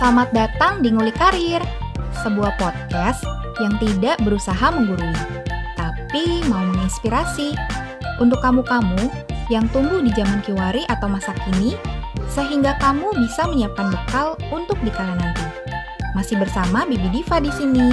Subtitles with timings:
[0.00, 1.60] Selamat datang di Ngulik Karir,
[2.24, 3.20] sebuah podcast
[3.60, 5.12] yang tidak berusaha menggurui,
[5.76, 7.52] tapi mau menginspirasi.
[8.16, 8.96] Untuk kamu-kamu
[9.52, 11.76] yang tumbuh di zaman kiwari atau masa kini,
[12.32, 15.44] sehingga kamu bisa menyiapkan bekal untuk di kala nanti.
[16.16, 17.92] Masih bersama Bibi Diva di sini.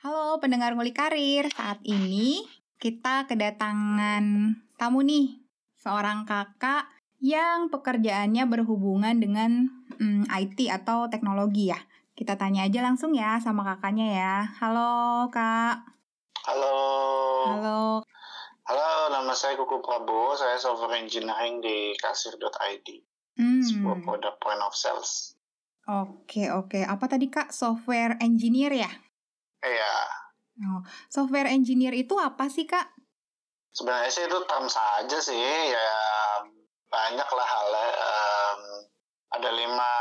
[0.00, 2.48] Halo pendengar Ngulik Karir, saat ini
[2.80, 5.47] kita kedatangan tamu nih,
[5.88, 6.84] seorang kakak
[7.24, 11.80] yang pekerjaannya berhubungan dengan hmm, IT atau teknologi ya.
[12.12, 14.34] Kita tanya aja langsung ya sama kakaknya ya.
[14.60, 15.80] Halo kak.
[16.44, 16.76] Halo.
[17.56, 17.80] Halo.
[18.68, 20.36] Halo, nama saya Kuku Prabowo.
[20.36, 22.88] Saya software engineering di kasir.id.
[23.40, 23.64] Hmm.
[23.64, 25.40] Sebuah produk point of sales.
[25.88, 26.84] Oke oke.
[26.84, 27.48] Apa tadi kak?
[27.48, 28.92] Software engineer ya?
[29.64, 29.96] Iya.
[30.68, 32.97] Oh, software engineer itu apa sih kak?
[33.78, 35.38] Sebenarnya sih itu term saja sih.
[35.70, 35.90] Ya
[36.90, 37.86] banyak lah halnya.
[37.94, 38.60] Em,
[39.38, 39.92] ada lima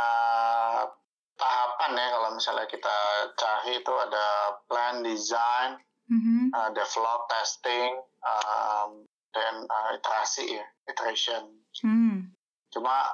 [1.37, 2.97] tahapan ya kalau misalnya kita
[3.37, 5.77] cari itu ada plan, design,
[6.09, 6.49] Mhm.
[6.55, 9.03] uh, develop, testing, um,
[9.35, 11.51] dan uh, iterasi ya, iteration.
[11.83, 12.31] Hmm.
[12.73, 13.11] Cuma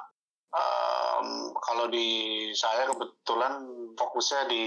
[0.54, 2.08] em, kalau di
[2.54, 3.66] saya kebetulan
[3.98, 4.64] fokusnya di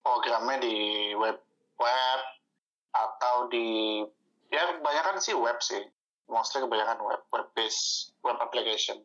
[0.00, 0.76] programnya di
[1.18, 1.42] web
[1.76, 2.20] web
[2.94, 4.00] atau di
[4.58, 5.86] ya kebanyakan sih web sih
[6.26, 8.98] mostly kebanyakan web web based web application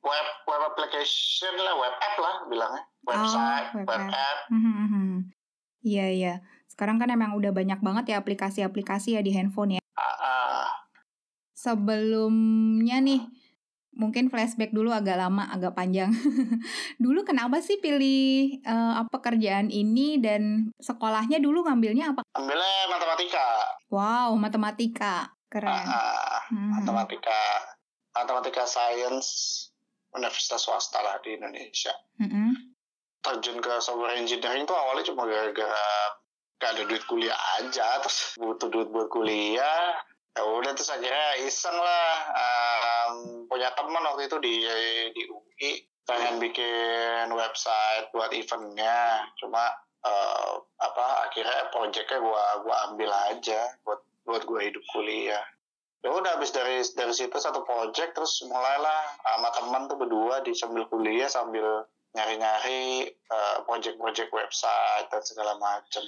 [0.00, 4.12] web web application lah web app lah bilangnya website web web, app.
[4.12, 5.08] app Mhm, mhm.
[5.84, 6.34] Iya iya.
[6.64, 9.82] Sekarang kan emang udah banyak banget ya aplikasi-aplikasi ya di handphone ya.
[10.00, 10.66] Ah, ah.
[11.52, 13.20] Sebelumnya nih,
[13.94, 16.10] mungun flashback dulu agak lama, agak panjang.
[17.02, 20.42] dulu kenapa sih pilih eh, apa pekerjaan ini dan
[20.76, 22.22] sekolahnya dulu ngambilnya apa?
[22.32, 23.46] ambilnya matematika
[23.88, 25.30] Wow, matematika.
[25.46, 25.70] Keren.
[25.70, 26.42] Ah, ah.
[26.50, 26.70] Mhm.
[26.74, 27.40] matematika
[28.10, 29.28] matematika science
[30.10, 32.74] universitas swasta lah di Indonesia Mhm.
[33.20, 35.86] terjun ke software engineering tuh awalnya cuma gara-gara
[36.56, 39.94] gak ada duit kuliah aja terus butuh duit buat kuliah
[40.34, 43.14] ya udah terus akhirnya iseng lah em,
[43.46, 44.54] punya teman waktu itu di
[45.14, 45.70] di UI
[46.04, 49.72] pengen bikin website buat eventnya cuma
[50.04, 50.52] eh,
[50.82, 55.44] apa akhirnya projectnya gua gua ambil aja buat buat gua hidup kuliah
[56.04, 60.52] ya udah habis dari dari situ satu project terus mulailah sama teman tuh berdua di
[60.52, 66.04] sambil kuliah sambil nyari-nyari eh, project-project website dan segala macem.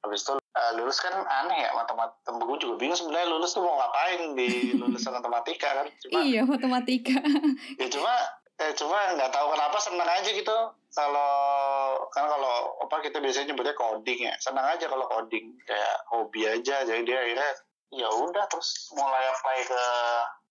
[0.00, 2.30] Habis itu eh, lulus kan aneh ya matematika.
[2.36, 4.48] Gue juga bingung sebenarnya lulus tuh mau ngapain di
[4.80, 5.86] lulusan matematika kan.
[6.06, 7.16] Cuma Iya, matematika.
[7.76, 8.12] ya cuma
[8.60, 10.56] eh, cuma nggak tahu kenapa senang aja gitu.
[10.90, 11.32] Kalau
[12.10, 14.34] kan kalau apa kita biasanya nyebutnya coding ya.
[14.42, 16.82] Senang aja kalau coding kayak hobi aja.
[16.82, 17.50] Jadi dia akhirnya
[17.90, 19.82] ya udah terus mulai apply ke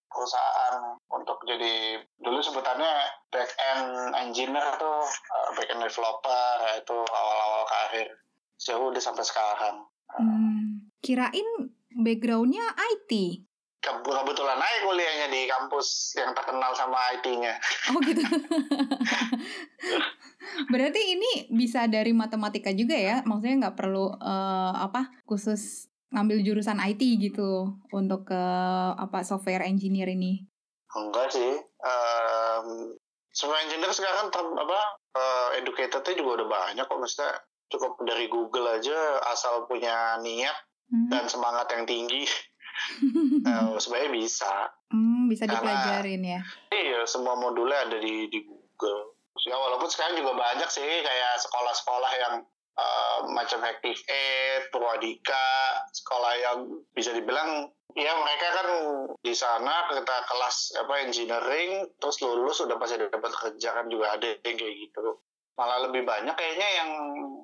[0.10, 0.76] perusahaan
[1.08, 2.92] untuk jadi dulu sebutannya
[3.30, 8.10] back end engineer tuh uh, back end developer itu awal-awal karir
[8.60, 11.48] ya udah sampai sekarang Hmm, kirain
[11.96, 13.12] backgroundnya IT.
[13.78, 17.56] Ke- kebetulan aja kuliahnya di kampus yang terkenal sama IT-nya
[17.88, 18.20] Oh gitu.
[20.74, 23.22] Berarti ini bisa dari matematika juga ya?
[23.24, 28.44] Maksudnya nggak perlu eh, apa khusus ngambil jurusan IT gitu untuk ke
[28.98, 30.44] apa software engineer ini?
[30.90, 31.54] enggak sih
[31.86, 32.98] um,
[33.30, 34.80] semua engineer sekarang ter, apa
[35.14, 37.30] uh, educatednya juga udah banyak kok maksudnya
[37.70, 38.98] cukup dari Google aja
[39.28, 40.56] asal punya niat
[40.90, 41.06] Hmm.
[41.06, 42.26] dan semangat yang tinggi
[43.46, 44.54] uh, sebenarnya bisa
[44.90, 46.42] Hmm, bisa Karena- dipelajarin ya.
[46.68, 49.14] Iya, semua modulnya ada di di Google.
[49.40, 52.36] Ya walaupun sekarang juga banyak sih kayak sekolah-sekolah yang
[52.74, 55.46] eh, macam Active Aid, Purwadika,
[55.94, 56.58] sekolah yang
[56.90, 58.68] bisa dibilang ya mereka kan
[59.22, 64.26] di sana kita kelas apa engineering terus lulus udah pasti dapat kerja kan juga ada
[64.42, 65.22] yang kayak gitu.
[65.60, 66.92] Malah lebih banyak kayaknya yang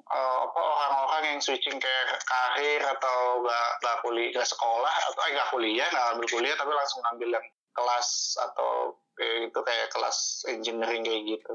[0.08, 1.94] eh, apa orang-orang yang switching ke
[2.24, 6.72] karir atau nggak nggak kuliah nggak sekolah atau eh, nggak kuliah nggak ambil kuliah tapi
[6.72, 10.18] langsung ngambil yang kelas atau kayak gitu kayak kelas
[10.48, 11.54] engineering kayak gitu.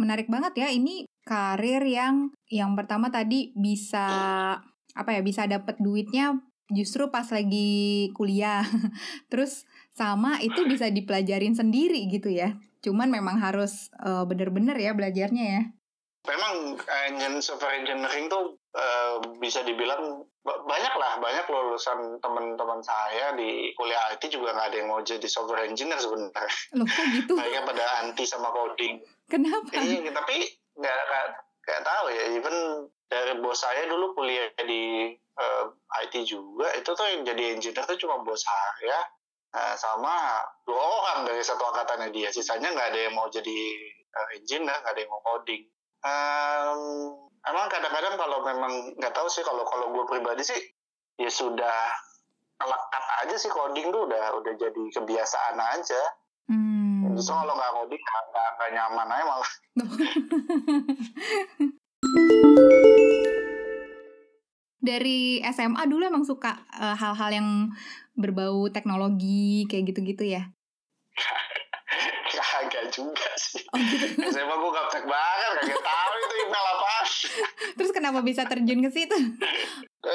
[0.00, 4.08] Menarik banget ya ini karir yang yang pertama tadi bisa
[4.96, 6.40] apa ya bisa dapat duitnya
[6.72, 8.64] justru pas lagi kuliah.
[9.32, 12.56] Terus sama itu bisa dipelajarin sendiri gitu ya.
[12.84, 15.62] Cuman memang harus eh, bener-bener ya belajarnya ya.
[16.28, 16.76] Memang
[17.08, 23.72] engine software engineering tuh eh, bisa dibilang ba- banyak lah banyak lulusan teman-teman saya di
[23.74, 26.52] kuliah IT juga nggak ada yang mau jadi software engineer sebenarnya.
[26.76, 27.32] Loh kok gitu?
[27.40, 29.00] Mereka pada anti sama coding.
[29.32, 29.72] Kenapa?
[29.72, 30.36] Iya, tapi
[30.76, 31.26] nggak nggak
[31.64, 32.22] nggak tahu ya.
[32.36, 32.56] Even
[33.08, 35.64] dari bos saya dulu kuliah di eh,
[36.04, 39.00] IT juga, itu tuh yang jadi engineer tuh cuma bos saya
[39.54, 43.58] uh, sama dua orang dari satu angkatannya dia sisanya nggak ada yang mau jadi
[44.12, 45.64] uh, engineer nggak ada yang mau coding
[46.04, 46.80] um,
[47.46, 50.60] emang kadang-kadang kalau memang nggak tahu sih kalau kalau gue pribadi sih
[51.18, 51.90] ya sudah
[52.58, 56.02] lekat aja sih coding tuh udah udah jadi kebiasaan aja
[56.50, 57.14] hmm.
[57.14, 59.52] justru kalau nggak coding nggak nggak nyaman aja malah
[64.78, 67.48] dari SMA dulu emang suka eh, hal-hal uh, yang
[68.16, 70.48] berbau teknologi kayak gitu-gitu ya?
[72.78, 73.62] Kagak juga sih.
[73.74, 74.22] Oh gitu.
[74.30, 76.94] SMA gue gaptek banget, kagak tahu itu email apa.
[77.74, 79.18] Terus kenapa bisa terjun ke situ?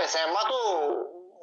[0.07, 0.67] SMA tuh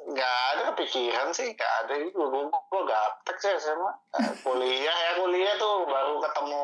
[0.09, 2.17] nggak ada kepikiran sih, nggak ada itu.
[2.17, 3.91] Gue gue gaptek sih SMA.
[4.17, 6.63] Eh, kuliah ya kuliah tuh baru ketemu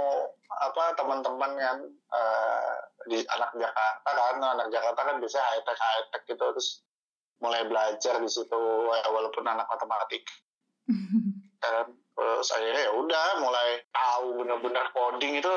[0.57, 1.77] apa teman-teman yang
[2.09, 2.73] uh,
[3.05, 6.81] di anak Jakarta kan, anak Jakarta kan bisa high tech high tech gitu terus
[7.37, 8.57] mulai belajar di situ
[8.89, 10.25] walaupun anak matematik
[11.61, 15.55] dan terus akhirnya ya udah mulai tahu benar-benar coding itu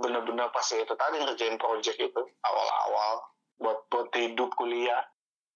[0.00, 3.20] benar-benar pasti itu tadi ngerjain project itu awal-awal
[3.60, 5.04] buat buat hidup kuliah.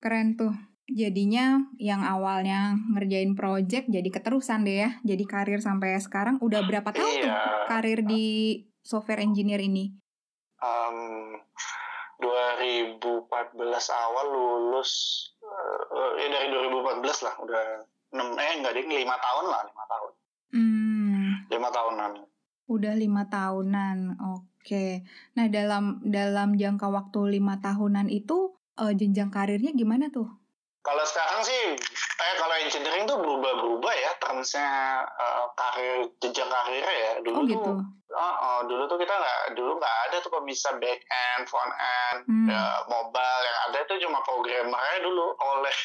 [0.04, 0.52] Keren tuh.
[0.84, 4.90] Jadinya yang awalnya ngerjain project jadi keterusan deh ya.
[5.00, 7.24] Jadi karir sampai sekarang udah berapa tahun iya.
[7.24, 7.32] tuh
[7.72, 8.24] karir di
[8.84, 9.96] software engineer ini?
[10.60, 11.40] Um,
[12.20, 13.00] 2014
[13.96, 14.92] awal lulus
[15.40, 17.64] uh, ya dari 2014 lah udah
[18.12, 20.10] 6 eh enggak deh 5 tahun lah 5 tahun
[20.54, 21.50] hmm.
[21.50, 22.12] 5 tahunan
[22.64, 25.04] udah lima tahunan oke
[25.36, 30.28] nah dalam dalam jangka waktu lima tahunan itu uh, jenjang karirnya gimana tuh
[30.84, 31.76] kalau sekarang sih
[32.20, 34.68] eh kalau engineering tuh berubah-berubah ya termsnya
[35.04, 37.60] uh, karir jenjang karirnya ya dulu oh, gitu.
[37.68, 37.78] tuh
[38.16, 42.18] oh, oh, dulu tuh kita nggak dulu nggak ada tuh pemisah back end front end
[42.24, 42.48] hmm.
[42.48, 45.76] ya, mobile yang ada itu cuma programmernya dulu oleh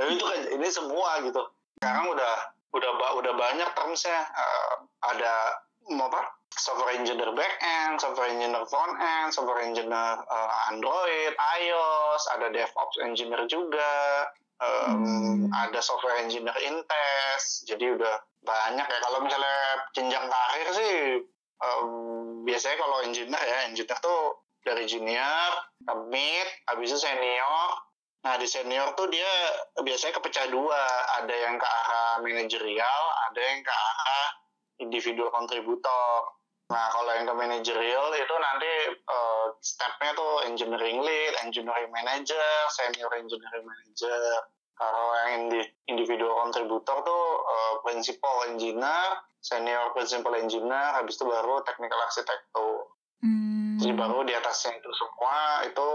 [0.00, 1.44] ya, itu kan ini semua gitu
[1.76, 2.90] sekarang udah udah
[3.22, 4.74] udah banyak termsnya uh,
[5.06, 6.20] ada apa
[6.56, 12.96] software engineer back end, software engineer front end, software engineer uh, Android, iOS, ada DevOps
[13.04, 14.26] engineer juga,
[14.58, 15.52] um, hmm.
[15.52, 18.98] ada software engineer Intes, jadi udah banyak ya.
[19.04, 19.60] Kalau misalnya
[19.92, 20.96] jenjang karir sih,
[21.60, 25.50] um, biasanya kalau engineer ya, engineer tuh dari junior,
[26.10, 27.70] mid, habis itu senior.
[28.26, 29.30] Nah di senior tuh dia
[29.78, 30.82] biasanya kepecah dua,
[31.22, 34.26] ada yang ke arah manajerial, ada yang ke arah
[34.82, 36.34] individual kontributor.
[36.66, 38.72] Nah, kalau yang ke manajerial itu nanti
[39.06, 44.42] uh, stepnya tuh engineering lead, engineering manager, senior engineering manager.
[44.74, 51.62] Kalau yang di individual contributor tuh uh, principal engineer, senior principal engineer, habis itu baru
[51.62, 52.90] technical architect tuh.
[53.22, 53.78] Hmm.
[53.78, 55.88] Jadi baru di atasnya itu semua itu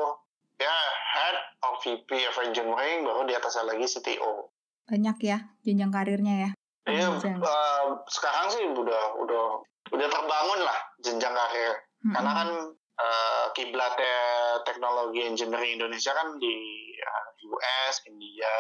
[0.62, 0.78] ya
[1.18, 1.36] head
[1.66, 4.54] of VP of engineering, baru di atasnya lagi CTO.
[4.86, 6.52] Banyak ya jenjang karirnya ya.
[6.90, 9.46] Iya, uh, sekarang sih udah udah
[9.94, 11.74] udah terbangun lah jenjang karir.
[12.02, 12.14] Hmm.
[12.18, 12.50] Karena kan
[12.98, 14.18] uh, kiblatnya
[14.66, 16.56] teknologi engineering Indonesia kan di
[16.98, 18.56] uh, ya, US, India,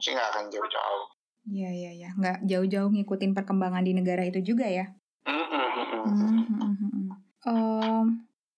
[0.00, 1.04] sih nggak akan jauh-jauh.
[1.44, 4.88] Iya iya iya, nggak jauh-jauh ngikutin perkembangan di negara itu juga ya.
[5.24, 5.44] Mm
[6.04, 7.08] -hmm.
[7.48, 8.06] um,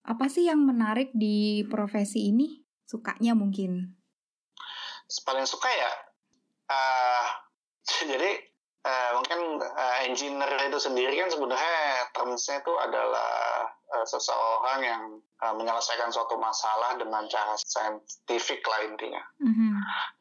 [0.02, 2.65] apa sih yang menarik di profesi ini?
[2.86, 3.98] Sukanya mungkin?
[5.26, 5.92] Paling suka ya,
[6.70, 7.26] uh,
[8.10, 8.30] jadi
[8.86, 15.02] uh, mungkin uh, engineer itu sendiri kan sebenarnya termsnya itu adalah uh, seseorang yang
[15.42, 19.22] uh, menyelesaikan suatu masalah dengan cara saintifik lah intinya.
[19.42, 19.72] Mm-hmm.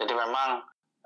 [0.02, 0.50] Jadi memang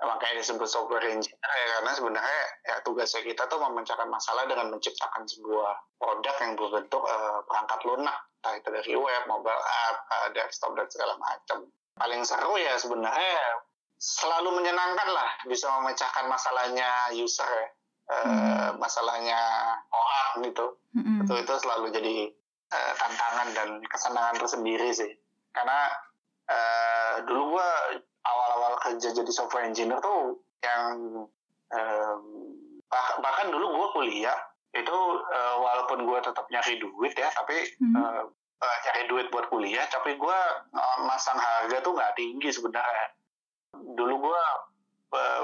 [0.00, 5.28] makanya disebut software engineer ya karena sebenarnya ya tugasnya kita tuh memecahkan masalah dengan menciptakan
[5.28, 10.72] sebuah produk yang berbentuk uh, perangkat lunak entah itu dari web, mobile app, uh, desktop
[10.72, 11.68] dan segala macam.
[12.00, 13.36] Paling seru ya sebenarnya
[14.00, 17.68] selalu menyenangkan lah bisa memecahkan masalahnya user ya.
[18.10, 19.38] Uh, masalahnya
[19.94, 20.66] orang gitu
[20.98, 21.22] hmm.
[21.22, 22.16] itu itu selalu jadi
[22.74, 25.14] uh, tantangan dan kesenangan tersendiri sih
[25.54, 25.94] karena
[26.50, 27.70] uh, dulu gua
[28.26, 31.26] awal-awal kerja jadi software engineer tuh yang
[32.90, 34.34] bah bahkan dulu gua kuliah
[34.74, 34.98] itu
[35.30, 37.94] uh, walaupun gua tetap nyari duit ya tapi hmm.
[37.94, 38.22] uh,
[38.58, 43.14] uh, nyari duit buat kuliah tapi gua uh, masang harga tuh nggak tinggi sebenarnya
[43.78, 44.42] dulu gue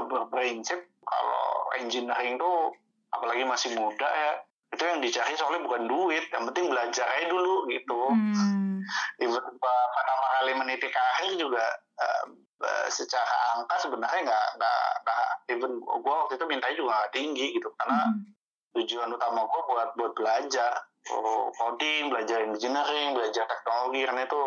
[0.06, 1.46] berprinsip kalau
[1.78, 2.74] engineering tuh
[3.10, 4.32] apalagi masih muda ya
[4.74, 8.82] itu yang dicari soalnya bukan duit yang penting belajar aja dulu gitu hmm.
[9.18, 11.64] pertama kali meniti karir juga
[12.02, 12.24] uh,
[12.88, 17.68] secara angka sebenarnya nggak nggak nggak even gue waktu itu mintanya juga gak tinggi gitu.
[17.76, 18.22] Karena hmm.
[18.80, 20.72] tujuan utama gue buat buat belajar.
[21.06, 24.42] Oh, coding belajar engineering belajar teknologi karena itu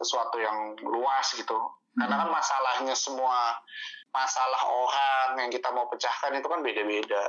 [0.00, 1.58] sesuatu yang luas gitu.
[1.98, 3.58] Karena kan masalahnya semua
[4.14, 7.22] masalah orang yang kita mau pecahkan itu kan beda-beda.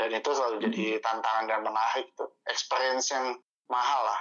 [0.00, 3.36] Dan itu selalu jadi tantangan dan menarik tuh experience yang
[3.68, 4.20] mahal lah.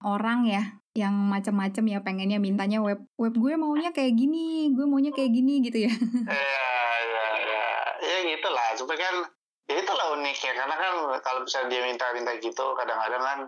[0.00, 5.14] Orang ya yang macam-macam ya pengennya mintanya web web gue maunya kayak gini gue maunya
[5.14, 5.92] kayak gini gitu ya.
[6.26, 6.34] Ya
[7.14, 7.64] ya ya
[8.02, 8.74] ya gitulah.
[8.74, 9.16] Cuma kan
[9.70, 10.92] ya itulah unik ya karena kan
[11.22, 13.38] kalau bisa dia minta-minta gitu kadang-kadang kan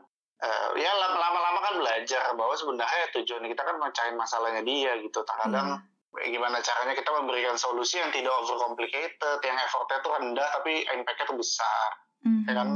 [0.46, 5.18] uh, ya lama-lama kan belajar bahwa sebenarnya tujuan kita kan mencari masalahnya dia gitu.
[5.26, 6.30] Terkadang hmm.
[6.30, 11.26] gimana caranya kita memberikan solusi yang tidak over complicated yang effortnya tuh rendah tapi impactnya
[11.26, 11.90] tuh besar.
[12.22, 12.46] Hmm.
[12.46, 12.68] ya kan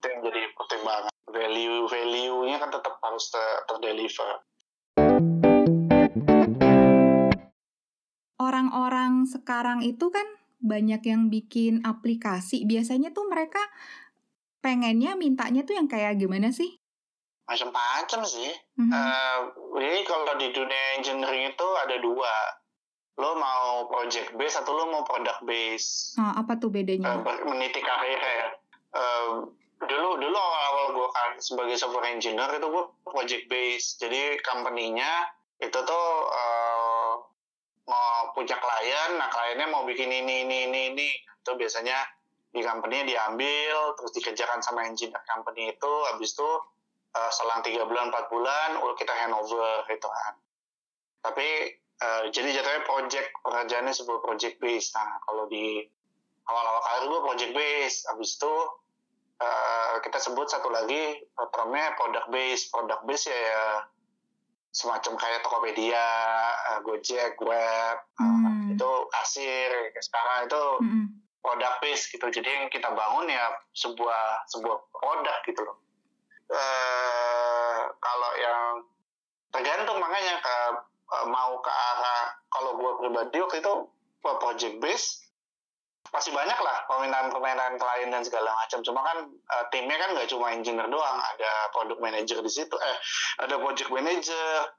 [0.00, 4.30] itu yang jadi pertimbangan value value-nya kan tetap harus ter terdeliver
[8.40, 10.24] orang-orang sekarang itu kan
[10.64, 13.60] banyak yang bikin aplikasi biasanya tuh mereka
[14.64, 16.80] pengennya mintanya tuh yang kayak gimana sih
[17.50, 18.54] macam-macam sih.
[18.78, 18.94] Mm-hmm.
[18.94, 19.38] Uh,
[19.74, 22.34] jadi kalau di dunia engineering itu ada dua.
[23.18, 26.14] Lo mau project base atau lo mau product base.
[26.14, 27.18] Oh, apa tuh bedanya?
[27.18, 28.48] Uh, meniti karir ya.
[28.94, 33.96] Uh, dulu dulu awal-awal gue kan sebagai software engineer itu gue project base.
[33.96, 35.28] Jadi company-nya
[35.60, 37.12] itu tuh uh,
[37.88, 41.08] mau punya klien, nah kliennya mau bikin ini ini ini ini.
[41.40, 41.96] Itu biasanya
[42.50, 46.50] di company diambil terus dikerjakan sama engineer company itu habis itu
[47.14, 50.34] uh, selang tiga bulan empat bulan udah kita handover gitu kan
[51.22, 55.86] tapi uh, jadi jatuhnya project pekerjaannya sebuah project base nah kalau di
[56.50, 58.54] awal-awal karir gue project base habis itu
[59.40, 63.64] uh, kita sebut satu lagi termnya product base product base ya, ya
[64.70, 66.08] semacam kayak Tokopedia,
[66.70, 68.44] uh, Gojek, Web, hmm.
[68.46, 69.70] uh, itu kasir.
[69.98, 71.06] Sekarang itu hmm.
[71.42, 72.26] product base gitu.
[72.30, 75.80] Jadi yang kita bangun ya sebuah sebuah produk gitu loh
[76.50, 78.66] eh, kalau yang
[79.54, 80.56] tergantung makanya ke
[81.14, 83.74] eh, mau ke arah kalau gue pribadi waktu itu
[84.20, 85.29] project base
[86.10, 88.82] pasti banyak lah permintaan-permintaan klien dan segala macam.
[88.82, 92.96] Cuma kan uh, timnya kan nggak cuma engineer doang, ada product manager di situ, eh
[93.42, 94.70] ada project manager,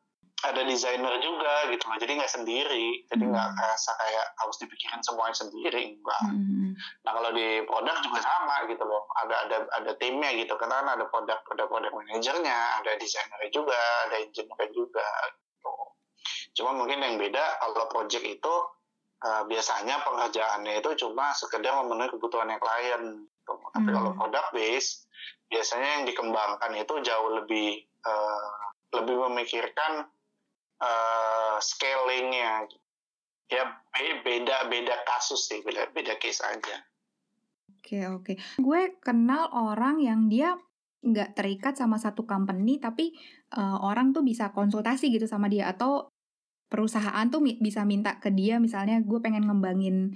[0.42, 3.62] ada desainer juga gitu loh jadi nggak sendiri jadi nggak hmm.
[3.62, 6.74] rasa kayak harus dipikirin semuanya sendiri enggak hmm.
[7.06, 10.90] nah kalau di produk juga sama gitu loh ada ada ada timnya gitu karena kan
[10.98, 13.78] ada produk ada produk manajernya ada desainernya juga
[14.10, 15.74] ada engineer juga gitu.
[16.58, 18.54] cuma mungkin yang beda kalau project itu
[19.22, 23.54] uh, biasanya pengerjaannya itu cuma sekedar memenuhi kebutuhannya klien gitu.
[23.74, 23.96] tapi hmm.
[23.96, 25.06] kalau produk base
[25.52, 28.50] biasanya yang dikembangkan itu jauh lebih uh,
[28.92, 30.08] lebih memikirkan
[30.82, 32.68] uh, scalingnya
[33.52, 33.68] ya
[34.24, 36.76] beda beda kasus sih beda beda case aja
[37.68, 38.36] oke okay, oke okay.
[38.56, 40.56] gue kenal orang yang dia
[41.02, 43.12] nggak terikat sama satu company tapi
[43.58, 46.08] uh, orang tuh bisa konsultasi gitu sama dia atau
[46.72, 50.16] perusahaan tuh bisa minta ke dia misalnya gue pengen ngembangin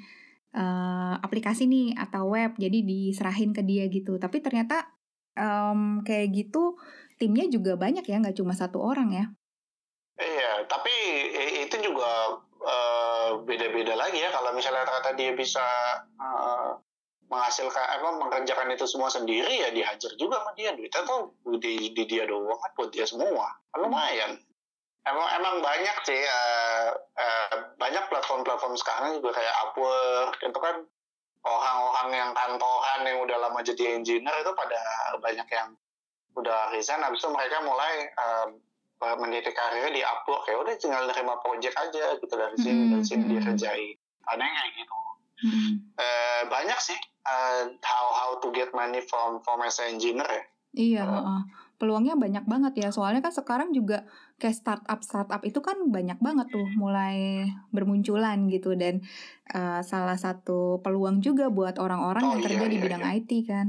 [0.55, 4.15] uh, aplikasi nih atau web jadi diserahin ke dia gitu.
[4.15, 4.87] Tapi ternyata
[5.35, 6.79] um, kayak gitu
[7.19, 9.25] timnya juga banyak ya nggak cuma satu orang ya.
[10.15, 10.95] Iya, tapi
[11.67, 14.31] itu juga uh, beda-beda lagi ya.
[14.31, 15.63] Kalau misalnya kata dia bisa
[16.15, 16.71] uh,
[17.27, 20.71] menghasilkan apa mengerjakan itu semua sendiri ya dihajar juga sama dia.
[20.71, 23.51] Duitnya tuh di, di dia doang kan buat dia semua.
[23.75, 24.39] Lumayan
[25.05, 30.75] emang emang banyak sih uh, uh, banyak platform-platform sekarang juga kayak Upwork itu kan
[31.45, 34.81] orang-orang yang kantoran yang udah lama jadi engineer itu pada
[35.21, 35.77] banyak yang
[36.35, 38.49] udah resign habis itu mereka mulai uh,
[39.21, 42.91] mendidik karirnya di Upwork ya udah tinggal nerima project aja gitu dari sini hmm.
[42.97, 43.47] dari sini dia hmm.
[43.53, 43.87] kerjai
[44.25, 44.97] ada yang kayak gitu
[45.45, 45.73] hmm.
[46.01, 50.43] uh, banyak sih uh, how how to get money from from as engineer ya
[50.75, 51.41] iya uh, uh.
[51.77, 54.03] peluangnya banyak banget ya soalnya kan sekarang juga
[54.35, 58.99] kayak startup startup itu kan banyak banget tuh mulai bermunculan gitu dan
[59.55, 63.15] uh, salah satu peluang juga buat orang-orang oh, yang kerja iya, di iya, bidang iya.
[63.23, 63.67] IT kan